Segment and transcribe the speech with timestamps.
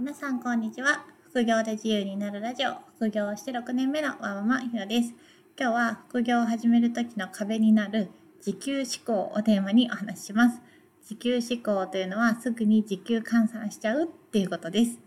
[0.00, 1.04] 皆さんこんにちは。
[1.28, 2.70] 副業で自由になるラジオ。
[2.96, 5.12] 副業をして6年目のわママひろです。
[5.58, 8.08] 今日は副業を始める時の壁になる
[8.40, 10.62] 時給思考をテーマにお話しします。
[11.06, 14.98] 時給思考というのはすぐに時給換算しちゃうっていうことです。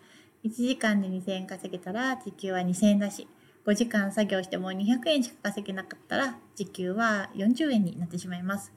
[0.44, 3.28] 1時間で2000円稼げたら時給は2000円だし
[3.66, 8.72] 5時間作業しても200円しか稼げなかったら時給は40円になってしまいます。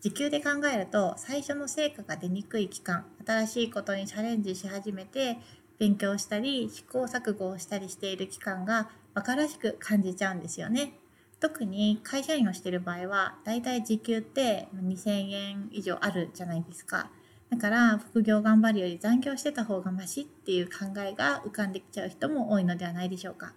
[0.00, 5.38] 時給で考えると最初の成果が出にくい期間新しいことにチャレンジし始めて
[5.78, 10.92] 勉強したり試行錯誤をしたりしている期間が馬鹿らしく感じちゃうんですよね。
[11.38, 17.10] 特に会社員をしている場合はだいたい時給って2000円以上あるじゃないですか。
[17.50, 23.52] だから副業頑張るより残業してた方がマシっていう考えが浮かんできちゃう人も多いのではないでしょうか。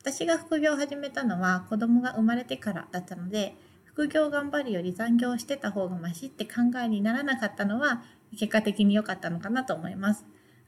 [0.00, 3.54] 私が副業を始めたのは子供が生まれてからだったので
[3.98, 6.52] 副業頑張るより残業してた方がマシって考
[6.84, 10.24] えにならなかったのは結果的に良かったのかなと思います。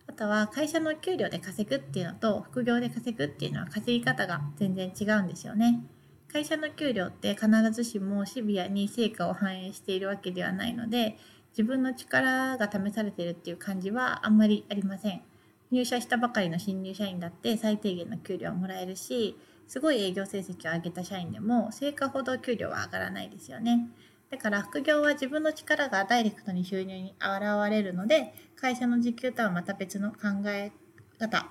[0.08, 5.80] あとは会社の給料で稼ぐっていうのと副業で稼ぐっていうのは稼ぎ方が全然違うんですよね。
[6.26, 11.16] 会社の給料って必ずしもシビアに成果を反映しているわけではないので
[11.50, 15.22] 自分の力が試されているっていう感じはあんまりありません。
[15.70, 19.38] 入社したばかりの新入社員だって最低限の給料はもらえるし
[19.70, 23.88] すごい営業成績を上げた社員でも成果ほど給料は上がらないですよね。
[24.28, 30.72] だから副業は自分の力がダイレクトに収入に現れるので会社の時給とはまた別の考え
[31.20, 31.46] 方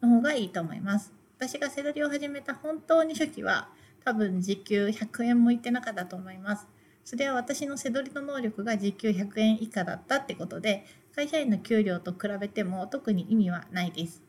[0.00, 1.12] の方がいいと思います。
[1.36, 3.68] 私が背取りを始めた本当に初期は
[4.02, 6.66] 多分時給100円もいってなかったと思います。
[7.04, 14.25] それは私の背取りの能力が時給100円以下だったってことで会社員の給料と比べても特に意味はないです。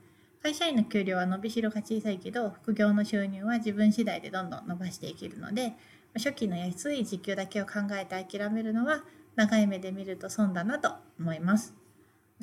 [0.47, 5.73] 会社員の給料は伸びしろが小さいけど副業の収入は自分次第でどんどん伸ばしていけるので
[6.13, 9.03] 初期の安い時給だけを考えて諦めるのは
[9.35, 11.75] 長い目で見ると損だなと思います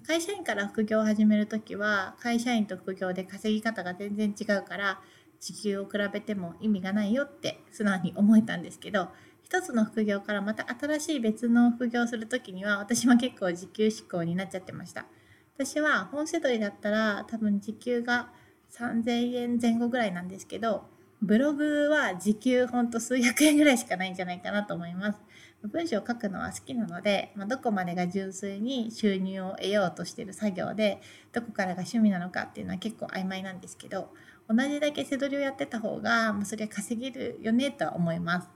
[0.06, 5.00] 会社員から副業を始める時は会社員と副業で稼ぎ方が全然違うから
[5.40, 9.08] 時給を比べても意味がないよって素直に思えたんですけど
[9.44, 15.06] 一つの副業からまた新しい別の副業をする時には私は結構時給志向になっちゃってました。
[15.56, 18.30] 私は本セドリだったら多分時給が
[18.72, 20.84] 3000円前後ぐらいなんですけど
[21.22, 25.18] ブログは時給ほんと数百円ぐらいしかないんじゃないかなと思います。
[25.62, 31.00] 文章を書くのは好きなので、まあ、どこまでが純粋に収入を得ようとしている作業で
[31.32, 34.10] どこからが趣味なのかっていうのは結構曖昧なんですけど
[34.46, 38.48] 同じだけ背取りをやってた方が、まあ、それは稼げるよねとは思います。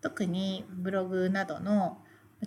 [0.00, 1.98] 特にブログなどの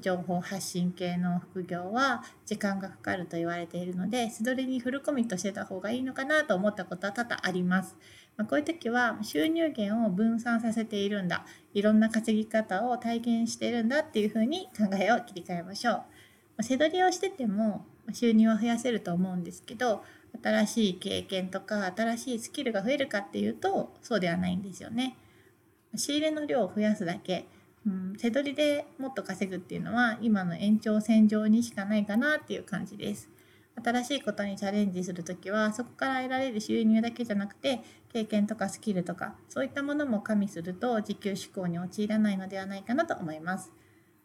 [0.02, 7.98] 情報発信系の副業は時間がかかると言われているので素取りにフルコミットしてた方がいいのかなと思ったことは多々あります。
[8.38, 15.94] まあ、こういう時は収入源を分散させているんだいろんな稼ぎ方を体験してるんだっていうふうに考えを切り替えましょう。
[15.96, 16.04] ま
[16.60, 20.04] あ、背取りをしてても収入は増やせると思うんですけど
[20.42, 25.18] 新しい経験とか新しいスキルが増えるかっていうとそうではないんですよね。
[25.96, 27.46] 仕入れの量を増やすだけ
[27.86, 33.30] うん、手取りでもっと稼ぐっていうのは今の延長線上にしかないかなっていう感じです。
[33.84, 37.82] 新しいことにチャレンジする時はそこから得られる収入だけじゃなくて
[38.12, 43.72] 経験とかスキルとかそういったものも加味すると時給志向に陥らないのではないかなと思います。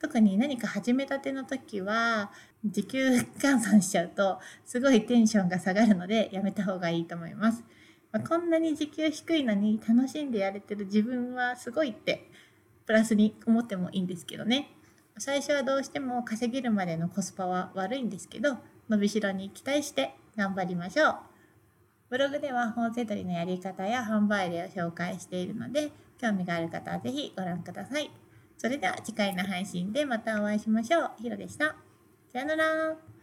[0.00, 2.30] 特に何か始めたての時は
[2.64, 3.06] 時給
[3.38, 7.64] 換算しちゃうとすごいテンションが下がるのでやめた方がいいと思います。
[8.12, 12.28] まあ、こんなに時給低いのに楽しんでやれてる自分はすごいって
[12.86, 14.70] プラスに思ってもいいんですけどね
[15.18, 18.58] 最初はどうしても稼げるまでのコスパは悪いんですけど
[18.88, 21.16] 伸びしろに期待して頑張りましょう
[22.10, 25.90] ブログでは本セドリのやり方や販売例を紹介しているので
[26.20, 28.10] 興味がある方は是非ご覧ください
[28.58, 31.10] それでは次回の配信でまたお会いしましょう。
[31.20, 31.76] ひろでした。
[32.32, 33.13] さよなら。